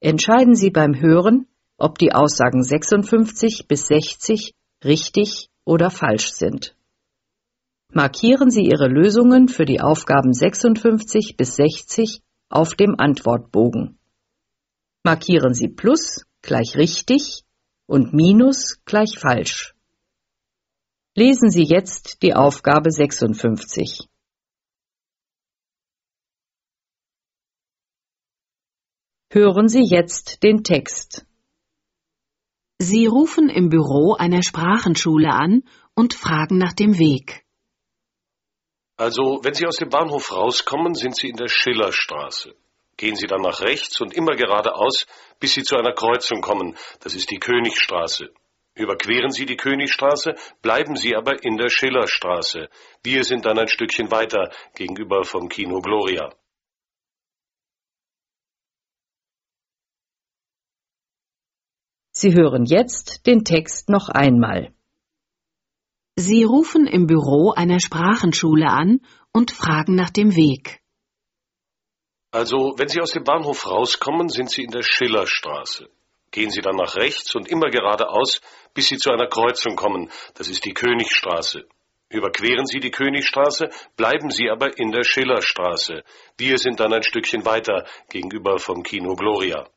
Entscheiden 0.00 0.56
Sie 0.56 0.70
beim 0.70 1.00
Hören, 1.00 1.46
ob 1.78 1.98
die 1.98 2.12
Aussagen 2.12 2.62
56 2.62 3.66
bis 3.68 3.86
60 3.88 4.54
richtig 4.84 5.48
oder 5.64 5.90
falsch 5.90 6.32
sind. 6.32 6.76
Markieren 7.92 8.50
Sie 8.50 8.62
Ihre 8.62 8.88
Lösungen 8.88 9.48
für 9.48 9.64
die 9.64 9.80
Aufgaben 9.80 10.32
56 10.32 11.36
bis 11.36 11.56
60 11.56 12.22
auf 12.48 12.74
dem 12.74 12.94
Antwortbogen. 12.98 13.98
Markieren 15.04 15.54
Sie 15.54 15.68
Plus 15.68 16.26
gleich 16.42 16.76
richtig 16.76 17.44
und 17.86 18.12
Minus 18.12 18.78
gleich 18.84 19.18
falsch. 19.18 19.74
Lesen 21.14 21.50
Sie 21.50 21.64
jetzt 21.64 22.22
die 22.22 22.34
Aufgabe 22.34 22.90
56. 22.90 24.08
Hören 29.30 29.68
Sie 29.68 29.82
jetzt 29.82 30.42
den 30.42 30.62
Text. 30.62 31.25
Sie 32.78 33.06
rufen 33.06 33.48
im 33.48 33.70
Büro 33.70 34.14
einer 34.18 34.42
Sprachenschule 34.42 35.30
an 35.30 35.62
und 35.94 36.12
fragen 36.12 36.58
nach 36.58 36.74
dem 36.74 36.98
Weg. 36.98 37.42
Also, 38.98 39.40
wenn 39.42 39.54
Sie 39.54 39.66
aus 39.66 39.76
dem 39.76 39.88
Bahnhof 39.88 40.30
rauskommen, 40.32 40.94
sind 40.94 41.16
Sie 41.16 41.28
in 41.28 41.36
der 41.36 41.48
Schillerstraße. 41.48 42.54
Gehen 42.96 43.16
Sie 43.16 43.26
dann 43.26 43.42
nach 43.42 43.60
rechts 43.60 44.00
und 44.00 44.14
immer 44.14 44.36
geradeaus, 44.36 45.06
bis 45.38 45.54
Sie 45.54 45.62
zu 45.62 45.76
einer 45.76 45.92
Kreuzung 45.92 46.40
kommen. 46.40 46.76
Das 47.00 47.14
ist 47.14 47.30
die 47.30 47.38
Königstraße. 47.38 48.28
Überqueren 48.74 49.30
Sie 49.30 49.46
die 49.46 49.56
Königstraße, 49.56 50.34
bleiben 50.60 50.96
Sie 50.96 51.16
aber 51.16 51.42
in 51.42 51.56
der 51.56 51.70
Schillerstraße. 51.70 52.68
Wir 53.02 53.24
sind 53.24 53.46
dann 53.46 53.58
ein 53.58 53.68
Stückchen 53.68 54.10
weiter 54.10 54.50
gegenüber 54.74 55.24
vom 55.24 55.48
Kino 55.48 55.80
Gloria. 55.80 56.34
Sie 62.18 62.32
hören 62.32 62.64
jetzt 62.64 63.26
den 63.26 63.44
Text 63.44 63.90
noch 63.90 64.08
einmal. 64.08 64.72
Sie 66.14 66.44
rufen 66.44 66.86
im 66.86 67.06
Büro 67.06 67.50
einer 67.50 67.78
Sprachenschule 67.78 68.70
an 68.70 69.00
und 69.34 69.50
fragen 69.50 69.96
nach 69.96 70.08
dem 70.08 70.34
Weg. 70.34 70.80
Also, 72.30 72.72
wenn 72.78 72.88
Sie 72.88 73.02
aus 73.02 73.10
dem 73.10 73.24
Bahnhof 73.24 73.66
rauskommen, 73.66 74.30
sind 74.30 74.50
Sie 74.50 74.62
in 74.62 74.70
der 74.70 74.82
Schillerstraße. 74.82 75.90
Gehen 76.30 76.48
Sie 76.48 76.62
dann 76.62 76.76
nach 76.76 76.96
rechts 76.96 77.34
und 77.34 77.48
immer 77.50 77.68
geradeaus, 77.68 78.40
bis 78.72 78.88
Sie 78.88 78.96
zu 78.96 79.10
einer 79.10 79.28
Kreuzung 79.28 79.76
kommen. 79.76 80.10
Das 80.36 80.48
ist 80.48 80.64
die 80.64 80.72
Königstraße. 80.72 81.66
Überqueren 82.08 82.64
Sie 82.64 82.80
die 82.80 82.90
Königstraße, 82.90 83.68
bleiben 83.98 84.30
Sie 84.30 84.48
aber 84.48 84.78
in 84.78 84.90
der 84.90 85.04
Schillerstraße. 85.04 86.02
Wir 86.38 86.56
sind 86.56 86.80
dann 86.80 86.94
ein 86.94 87.02
Stückchen 87.02 87.44
weiter 87.44 87.84
gegenüber 88.08 88.58
vom 88.58 88.82
Kino 88.82 89.16
Gloria. 89.16 89.68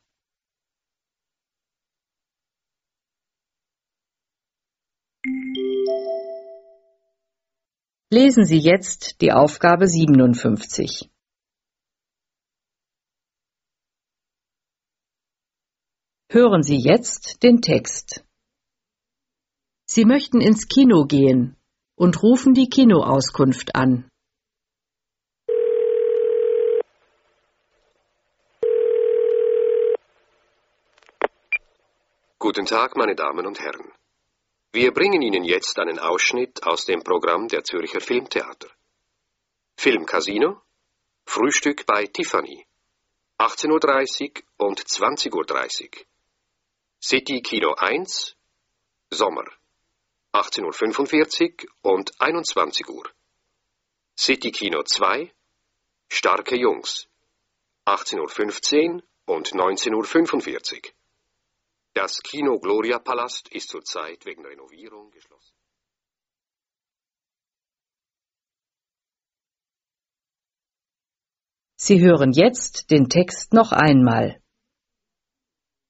Lesen 8.12 8.44
Sie 8.44 8.58
jetzt 8.58 9.20
die 9.20 9.30
Aufgabe 9.30 9.86
57. 9.86 11.08
Hören 16.28 16.64
Sie 16.64 16.78
jetzt 16.78 17.44
den 17.44 17.62
Text. 17.62 18.24
Sie 19.86 20.04
möchten 20.04 20.40
ins 20.40 20.66
Kino 20.66 21.04
gehen 21.04 21.56
und 21.94 22.20
rufen 22.24 22.52
die 22.52 22.68
Kinoauskunft 22.68 23.76
an. 23.76 24.10
Guten 32.40 32.66
Tag, 32.66 32.96
meine 32.96 33.14
Damen 33.14 33.46
und 33.46 33.60
Herren. 33.60 33.99
Wir 34.72 34.92
bringen 34.92 35.20
Ihnen 35.20 35.42
jetzt 35.42 35.80
einen 35.80 35.98
Ausschnitt 35.98 36.62
aus 36.62 36.84
dem 36.84 37.02
Programm 37.02 37.48
der 37.48 37.64
Zürcher 37.64 38.00
Filmtheater. 38.00 38.68
Filmcasino, 39.76 40.62
Frühstück 41.26 41.86
bei 41.86 42.06
Tiffany, 42.06 42.64
18.30 43.38 44.42
Uhr 44.58 44.66
und 44.68 44.80
20.30 44.80 45.32
Uhr. 45.34 46.04
City 47.02 47.40
Kino 47.42 47.74
1, 47.74 48.36
Sommer, 49.10 49.44
18.45 50.32 51.66
Uhr 51.82 51.92
und 51.92 52.20
21 52.20 52.88
Uhr. 52.88 53.10
City 54.16 54.52
Kino 54.52 54.84
2, 54.84 55.32
Starke 56.08 56.56
Jungs, 56.56 57.08
18.15 57.86 59.02
Uhr 59.26 59.34
und 59.34 59.48
19.45 59.48 60.74
Uhr. 60.76 60.92
Das 61.92 62.22
Kino 62.22 62.58
Gloria 62.60 62.98
Palast 63.00 63.48
ist 63.52 63.68
zurzeit 63.68 64.24
wegen 64.24 64.46
Renovierung 64.46 65.10
geschlossen. 65.10 65.54
Sie 71.76 72.00
hören 72.00 72.32
jetzt 72.32 72.90
den 72.90 73.08
Text 73.08 73.52
noch 73.52 73.72
einmal. 73.72 74.40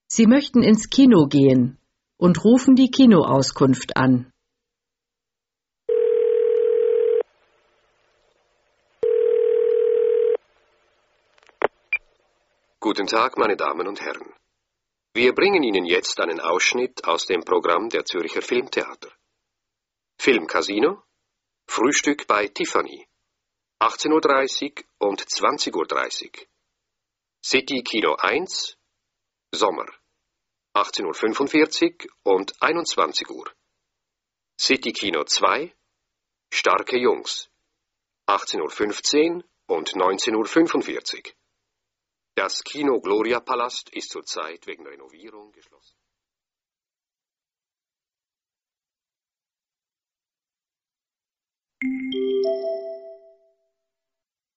Sie 0.07 0.25
möchten 0.25 0.63
ins 0.63 0.89
Kino 0.89 1.27
gehen 1.27 1.77
und 2.17 2.43
rufen 2.43 2.75
die 2.75 2.89
Kinoauskunft 2.89 3.95
an. 3.95 4.31
Guten 12.79 13.05
Tag, 13.05 13.37
meine 13.37 13.55
Damen 13.55 13.87
und 13.87 14.01
Herren. 14.01 14.40
Wir 15.13 15.33
bringen 15.33 15.61
Ihnen 15.61 15.85
jetzt 15.85 16.21
einen 16.21 16.39
Ausschnitt 16.39 17.03
aus 17.03 17.25
dem 17.25 17.41
Programm 17.41 17.89
der 17.89 18.05
Zürcher 18.05 18.41
Filmtheater. 18.41 19.11
Filmcasino, 20.17 21.03
Frühstück 21.67 22.27
bei 22.27 22.47
Tiffany, 22.47 23.07
18.30 23.81 24.85
Uhr 24.99 25.09
und 25.09 25.21
20.30 25.21 25.75
Uhr. 25.75 26.47
City 27.43 27.83
Kino 27.83 28.15
1, 28.15 28.77
Sommer, 29.53 29.87
18.45 30.75 32.07
Uhr 32.23 32.33
und 32.33 32.61
21 32.61 33.29
Uhr. 33.31 33.51
City 34.57 34.93
Kino 34.93 35.25
2, 35.25 35.75
Starke 36.53 36.97
Jungs, 36.97 37.49
18.15 38.29 39.43
Uhr 39.67 39.75
und 39.75 39.89
19.45 39.89 41.25
Uhr. 41.25 41.33
Das 42.43 42.63
Kino 42.63 42.99
Gloria 42.99 43.39
Palast 43.39 43.91
ist 43.93 44.09
zurzeit 44.09 44.65
wegen 44.65 44.83
Renovierung 44.87 45.51
geschlossen. 45.51 45.95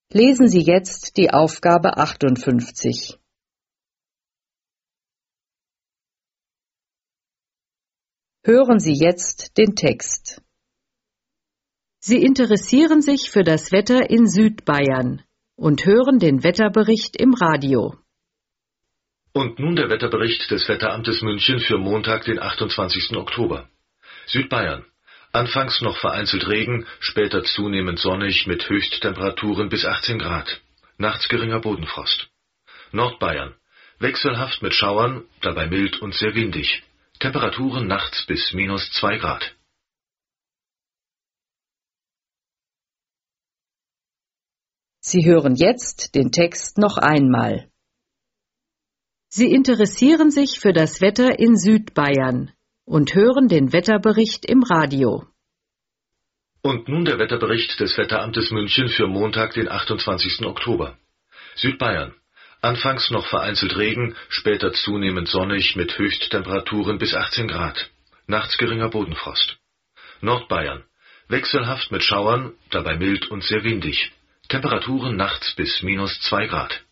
Lesen 0.09 0.49
Sie 0.49 0.63
jetzt 0.63 1.19
die 1.19 1.31
Aufgabe 1.31 1.99
58. 1.99 3.19
Hören 8.45 8.79
Sie 8.81 8.95
jetzt 8.95 9.59
den 9.59 9.77
Text. 9.77 10.41
Sie 12.01 12.23
interessieren 12.23 13.03
sich 13.03 13.31
für 13.31 13.45
das 13.45 13.73
Wetter 13.73 14.09
in 14.09 14.27
Südbayern 14.27 15.23
und 15.57 15.85
hören 15.85 16.19
den 16.19 16.43
Wetterbericht 16.43 17.17
im 17.21 17.35
Radio. 17.35 17.97
Und 19.33 19.59
nun 19.59 19.77
der 19.77 19.91
Wetterbericht 19.91 20.51
des 20.51 20.69
Wetteramtes 20.69 21.23
München 21.23 21.59
für 21.59 21.79
Montag, 21.79 22.25
den 22.25 22.41
28. 22.41 23.17
Oktober. 23.17 23.69
Südbayern. 24.27 24.85
Anfangs 25.33 25.81
noch 25.81 25.99
vereinzelt 25.99 26.47
Regen, 26.47 26.87
später 27.01 27.43
zunehmend 27.43 27.99
sonnig 27.99 28.47
mit 28.47 28.69
Höchsttemperaturen 28.69 29.69
bis 29.69 29.85
18 29.85 30.21
Grad. 30.21 30.61
Nachts 30.99 31.29
geringer 31.29 31.61
Bodenfrost. 31.61 32.29
Nordbayern. 32.93 33.55
Wechselhaft 33.99 34.63
mit 34.63 34.75
Schauern, 34.75 35.25
dabei 35.41 35.67
mild 35.67 36.01
und 36.01 36.15
sehr 36.15 36.35
windig. 36.37 36.85
Temperaturen 37.19 37.89
nachts 37.89 38.25
bis 38.27 38.53
minus 38.53 38.93
2 38.93 39.19
Grad. 39.19 39.55
Sie 45.07 45.27
hören 45.27 45.55
jetzt 45.55 46.15
den 46.15 46.33
Text 46.33 46.79
noch 46.79 46.97
einmal. 46.97 47.69
Sie 49.29 49.53
interessieren 49.53 50.31
sich 50.31 50.61
für 50.61 50.73
das 50.73 51.03
Wetter 51.03 51.39
in 51.39 51.57
Südbayern 51.57 52.53
und 52.87 53.15
hören 53.15 53.49
den 53.49 53.75
Wetterbericht 53.75 54.47
im 54.47 54.63
Radio. 54.63 55.27
Und 56.63 56.89
nun 56.89 57.05
der 57.05 57.19
Wetterbericht 57.19 57.79
des 57.81 57.99
Wetteramtes 57.99 58.51
München 58.51 58.89
für 58.89 59.07
Montag, 59.07 59.53
den 59.53 59.69
28. 59.69 60.47
Oktober. 60.47 60.97
Südbayern. 61.55 62.15
Anfangs 62.63 63.11
noch 63.11 63.27
vereinzelt 63.27 63.77
Regen, 63.77 64.17
später 64.31 64.73
zunehmend 64.73 65.29
sonnig 65.29 65.77
mit 65.77 65.99
Höchsttemperaturen 65.99 66.97
bis 66.97 67.13
18 67.13 67.49
Grad. 67.49 67.91
Nachts 68.27 68.57
geringer 68.57 68.89
Bodenfrost. 68.89 69.59
Nordbayern. 70.23 70.85
Wechselhaft 71.29 71.93
mit 71.93 72.03
Schauern, 72.03 72.55
dabei 72.71 72.97
mild 72.97 73.31
und 73.31 73.45
sehr 73.45 73.65
windig. 73.65 74.11
Temperaturen 74.49 75.17
nachts 75.17 75.55
bis 75.57 75.83
minus 75.83 76.21
2 76.21 76.47
Grad. 76.47 76.85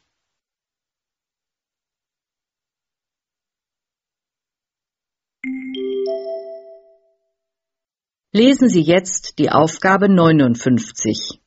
Lesen 8.34 8.70
Sie 8.70 8.80
jetzt 8.80 9.38
die 9.38 9.50
Aufgabe 9.50 10.08
59. 10.08 11.42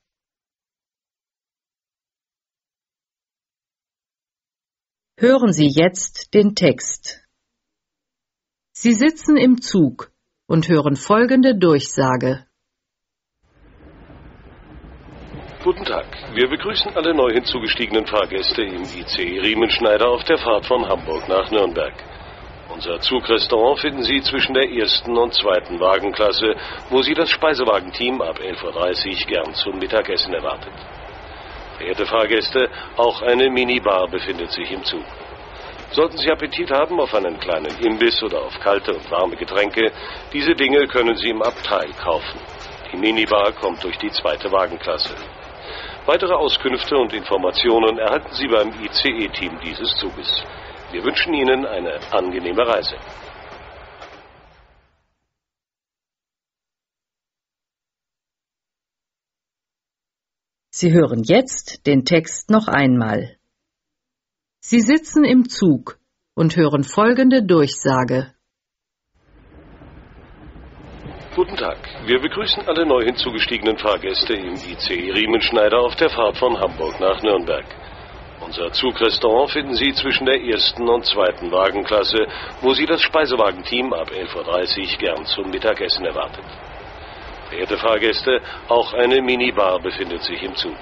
Hören 5.17 5.51
Sie 5.51 5.67
jetzt 5.67 6.33
den 6.35 6.53
Text. 6.53 7.25
Sie 8.73 8.93
sitzen 8.93 9.37
im 9.37 9.61
Zug 9.61 10.11
und 10.45 10.67
hören 10.67 10.95
folgende 10.95 11.57
Durchsage. 11.57 12.45
Guten 15.65 15.83
Tag. 15.83 16.05
Wir 16.35 16.47
begrüßen 16.47 16.95
alle 16.95 17.15
neu 17.15 17.31
hinzugestiegenen 17.33 18.05
Fahrgäste 18.05 18.61
im 18.61 18.83
ICE 18.83 19.39
Riemenschneider 19.39 20.07
auf 20.07 20.23
der 20.23 20.37
Fahrt 20.37 20.67
von 20.67 20.87
Hamburg 20.87 21.27
nach 21.27 21.49
Nürnberg. 21.49 21.91
Unser 22.71 22.99
Zugrestaurant 22.99 23.79
finden 23.79 24.03
Sie 24.03 24.21
zwischen 24.21 24.53
der 24.53 24.69
ersten 24.71 25.17
und 25.17 25.33
zweiten 25.33 25.79
Wagenklasse, 25.79 26.55
wo 26.91 27.01
Sie 27.01 27.15
das 27.15 27.31
Speisewagenteam 27.31 28.21
ab 28.21 28.37
11.30 28.39 29.09
Uhr 29.09 29.27
gern 29.27 29.53
zum 29.55 29.79
Mittagessen 29.79 30.35
erwartet. 30.35 30.71
Verehrte 31.79 32.05
Fahrgäste, 32.05 32.69
auch 32.95 33.23
eine 33.23 33.49
Minibar 33.49 34.07
befindet 34.07 34.51
sich 34.51 34.71
im 34.71 34.83
Zug. 34.83 35.03
Sollten 35.93 36.17
Sie 36.17 36.29
Appetit 36.29 36.69
haben 36.69 36.99
auf 36.99 37.15
einen 37.15 37.39
kleinen 37.39 37.75
Imbiss 37.79 38.21
oder 38.21 38.43
auf 38.43 38.59
kalte 38.59 38.93
und 38.93 39.09
warme 39.09 39.35
Getränke, 39.35 39.91
diese 40.31 40.53
Dinge 40.53 40.85
können 40.85 41.17
Sie 41.17 41.29
im 41.29 41.41
Abteil 41.41 41.89
kaufen. 41.93 42.39
Die 42.91 42.97
Minibar 42.97 43.51
kommt 43.53 43.83
durch 43.83 43.97
die 43.97 44.11
zweite 44.11 44.51
Wagenklasse. 44.51 45.15
Weitere 46.05 46.33
Auskünfte 46.35 46.95
und 46.97 47.13
Informationen 47.13 47.97
erhalten 47.97 48.31
Sie 48.33 48.47
beim 48.47 48.69
ICE-Team 48.69 49.59
dieses 49.59 49.89
Zuges. 49.95 50.43
Wir 50.91 51.03
wünschen 51.03 51.33
Ihnen 51.33 51.65
eine 51.65 51.99
angenehme 52.13 52.61
Reise. 52.61 52.95
Sie 60.69 60.93
hören 60.93 61.23
jetzt 61.23 61.87
den 61.87 62.05
Text 62.05 62.51
noch 62.51 62.67
einmal. 62.67 63.37
Sie 64.59 64.81
sitzen 64.81 65.23
im 65.23 65.49
Zug 65.49 65.97
und 66.35 66.55
hören 66.55 66.83
folgende 66.83 67.43
Durchsage. 67.43 68.34
Guten 71.35 71.57
Tag. 71.57 71.77
Wir 72.05 72.21
begrüßen 72.21 72.65
alle 72.65 72.85
neu 72.85 73.03
hinzugestiegenen 73.03 73.77
Fahrgäste 73.77 74.35
im 74.35 74.53
ICE 74.53 75.11
Riemenschneider 75.11 75.81
auf 75.81 75.93
der 75.97 76.09
Fahrt 76.09 76.37
von 76.37 76.57
Hamburg 76.57 76.97
nach 77.01 77.21
Nürnberg. 77.21 77.65
Unser 78.39 78.71
Zugrestaurant 78.71 79.51
finden 79.51 79.73
Sie 79.73 79.93
zwischen 79.95 80.25
der 80.25 80.41
ersten 80.41 80.87
und 80.87 81.05
zweiten 81.05 81.51
Wagenklasse, 81.51 82.25
wo 82.61 82.73
Sie 82.73 82.85
das 82.85 83.01
Speisewagenteam 83.01 83.91
ab 83.91 84.11
11.30 84.11 84.93
Uhr 84.93 84.97
gern 84.97 85.25
zum 85.25 85.49
Mittagessen 85.49 86.05
erwartet. 86.05 86.45
Verehrte 87.49 87.77
Fahrgäste, 87.79 88.39
auch 88.69 88.93
eine 88.93 89.21
Minibar 89.21 89.81
befindet 89.81 90.23
sich 90.23 90.41
im 90.41 90.55
Zug. 90.55 90.77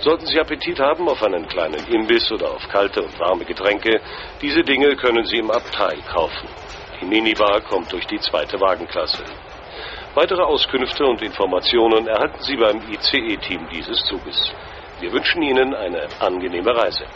Sollten 0.00 0.26
Sie 0.26 0.38
Appetit 0.38 0.80
haben 0.80 1.08
auf 1.08 1.22
einen 1.22 1.48
kleinen 1.48 1.86
Imbiss 1.86 2.30
oder 2.30 2.50
auf 2.50 2.68
kalte 2.68 3.00
und 3.00 3.18
warme 3.18 3.46
Getränke, 3.46 4.02
diese 4.42 4.64
Dinge 4.64 4.96
können 4.96 5.24
Sie 5.24 5.38
im 5.38 5.50
Abteil 5.50 5.96
kaufen. 6.12 6.46
Die 7.00 7.06
Minibar 7.06 7.62
kommt 7.62 7.90
durch 7.90 8.06
die 8.06 8.20
zweite 8.20 8.60
Wagenklasse. 8.60 9.24
Weitere 10.14 10.42
Auskünfte 10.42 11.06
und 11.06 11.22
Informationen 11.22 12.06
erhalten 12.06 12.42
Sie 12.42 12.54
beim 12.56 12.76
ICE-Team 12.86 13.66
dieses 13.72 13.98
Zuges. 14.04 14.52
Wir 15.00 15.10
wünschen 15.10 15.40
Ihnen 15.40 15.74
eine 15.74 16.06
angenehme 16.20 16.70
Reise. 16.76 17.06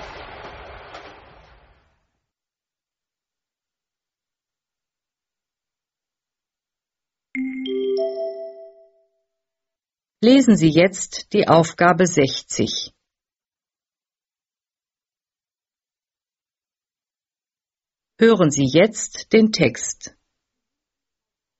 Lesen 10.22 10.56
Sie 10.56 10.70
jetzt 10.70 11.34
die 11.34 11.46
Aufgabe 11.46 12.06
60. 12.06 12.94
Hören 18.18 18.50
Sie 18.50 18.66
jetzt 18.72 19.34
den 19.34 19.52
Text. 19.52 20.16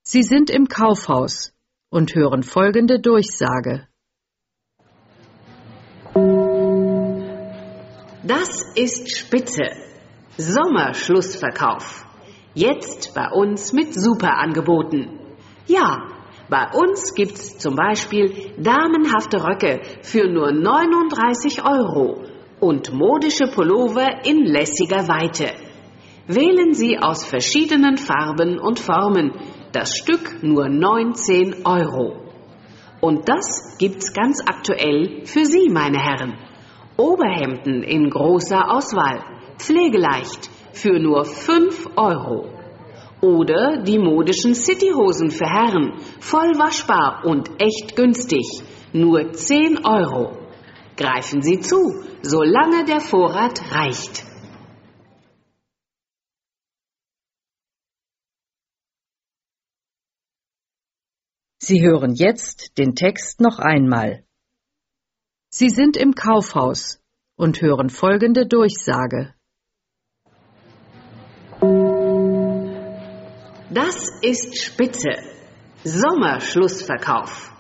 Sie 0.09 0.23
sind 0.23 0.51
im 0.51 0.69
Kaufhaus 0.69 1.53
und 1.91 2.15
hören 2.15 2.45
folgende 2.45 3.01
Durchsage. 3.01 3.89
Das 8.23 8.63
ist 8.77 9.17
Spitze. 9.17 9.65
Sommerschlussverkauf. 10.37 12.07
Jetzt 12.55 13.17
bei 13.17 13.29
uns 13.33 13.73
mit 13.73 13.95
Superangeboten. 14.01 15.19
Ja, 15.67 16.07
bei 16.49 16.69
uns 16.73 17.13
gibt's 17.13 17.59
zum 17.59 17.75
Beispiel 17.75 18.53
damenhafte 18.59 19.43
Röcke 19.43 19.81
für 20.03 20.29
nur 20.29 20.53
39 20.53 21.65
Euro 21.65 22.23
und 22.61 22.93
modische 22.93 23.49
Pullover 23.49 24.25
in 24.25 24.45
lässiger 24.45 25.09
Weite. 25.09 25.53
Wählen 26.29 26.75
Sie 26.75 26.97
aus 26.97 27.25
verschiedenen 27.25 27.97
Farben 27.97 28.61
und 28.61 28.79
Formen. 28.79 29.33
Das 29.77 29.95
Stück 29.95 30.43
nur 30.43 30.71
19 30.71 31.67
Euro. 31.67 32.17
Und 33.03 33.29
das 33.29 33.77
gibt's 33.77 34.15
ganz 34.15 34.41
aktuell 34.41 35.27
für 35.27 35.45
Sie, 35.45 35.69
meine 35.69 35.99
Herren. 35.99 36.39
Oberhemden 36.97 37.83
in 37.83 38.09
großer 38.09 38.71
Auswahl, 38.75 39.23
pflegeleicht, 39.59 40.49
für 40.73 40.99
nur 40.99 41.27
5 41.27 41.91
Euro. 41.95 42.49
Oder 43.21 43.83
die 43.83 43.99
modischen 43.99 44.55
Cityhosen 44.55 45.31
für 45.31 45.45
Herren, 45.45 46.01
voll 46.21 46.55
waschbar 46.59 47.27
und 47.27 47.51
echt 47.59 47.97
günstig, 47.97 48.47
nur 48.95 49.35
10 49.35 49.85
Euro. 49.85 50.39
Greifen 50.97 51.43
Sie 51.43 51.59
zu, 51.59 52.03
solange 52.23 52.87
der 52.87 53.01
Vorrat 53.01 53.61
reicht. 53.75 54.25
Sie 61.69 61.83
hören 61.83 62.15
jetzt 62.15 62.79
den 62.79 62.95
Text 62.95 63.41
noch 63.41 63.59
einmal. 63.59 64.23
Sie 65.51 65.69
sind 65.69 65.97
im 65.97 66.15
Kaufhaus 66.15 67.01
und 67.35 67.61
hören 67.61 67.91
folgende 67.91 68.47
Durchsage. 68.47 69.35
Das 73.69 73.97
ist 74.23 74.63
Spitze. 74.63 75.11
Sommerschlussverkauf. 75.83 77.51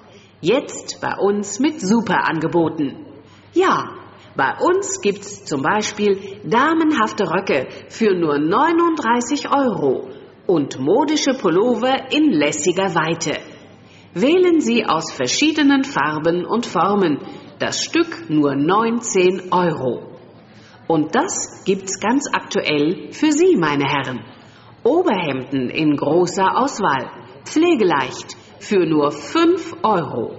Jetzt 0.40 1.00
bei 1.00 1.16
uns 1.16 1.58
mit 1.58 1.80
Superangeboten. 1.80 3.06
Ja, 3.54 3.88
bei 4.36 4.52
uns 4.60 5.00
gibt's 5.00 5.44
zum 5.46 5.62
Beispiel 5.62 6.42
damenhafte 6.44 7.24
Röcke 7.24 7.66
für 7.88 8.14
nur 8.14 8.38
39 8.38 9.48
Euro 9.50 10.08
und 10.46 10.78
modische 10.78 11.34
Pullover 11.34 12.12
in 12.12 12.30
lässiger 12.30 12.94
Weite. 12.94 13.35
Wählen 14.18 14.62
Sie 14.62 14.86
aus 14.86 15.12
verschiedenen 15.12 15.84
Farben 15.84 16.46
und 16.46 16.64
Formen. 16.64 17.18
Das 17.58 17.82
Stück 17.82 18.30
nur 18.30 18.56
19 18.56 19.52
Euro. 19.52 20.16
Und 20.88 21.14
das 21.14 21.62
gibt's 21.66 22.00
ganz 22.00 22.26
aktuell 22.32 23.12
für 23.12 23.30
Sie, 23.30 23.56
meine 23.56 23.84
Herren. 23.84 24.24
Oberhemden 24.82 25.68
in 25.68 25.98
großer 25.98 26.56
Auswahl, 26.56 27.10
pflegeleicht, 27.44 28.38
für 28.58 28.86
nur 28.86 29.10
5 29.10 29.76
Euro. 29.82 30.34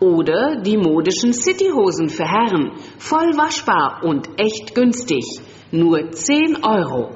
Oder 0.00 0.60
die 0.60 0.76
modischen 0.76 1.32
Cityhosen 1.32 2.10
für 2.10 2.26
Herren, 2.26 2.72
voll 2.98 3.38
waschbar 3.38 4.02
und 4.04 4.28
echt 4.38 4.74
günstig, 4.74 5.24
nur 5.70 6.10
10 6.10 6.62
Euro. 6.62 7.12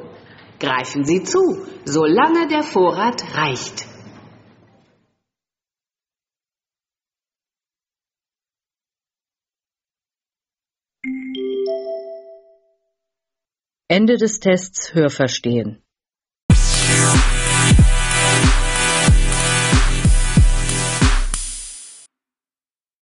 Greifen 0.59 1.05
Sie 1.05 1.23
zu, 1.23 1.67
solange 1.85 2.49
der 2.49 2.63
Vorrat 2.63 3.23
reicht. 3.37 3.92
Ende 13.93 14.17
des 14.17 14.41
Tests 14.41 14.95
Hörverstehen. 14.95 15.82